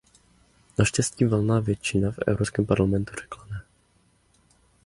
Naštěstí 0.79 1.25
valná 1.25 1.59
většina 1.59 2.11
v 2.11 2.19
Evropském 2.27 2.65
parlamentu 2.65 3.13
řekla 3.21 3.45
ne. 3.49 3.61